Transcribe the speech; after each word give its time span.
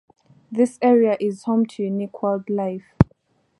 This 0.51 0.79
area 0.81 1.15
is 1.19 1.43
home 1.43 1.67
to 1.67 1.83
unique 1.83 2.23
wildlife. 2.23 2.95